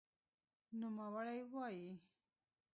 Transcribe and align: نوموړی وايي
نوموړی 0.79 1.35
وايي 1.53 1.89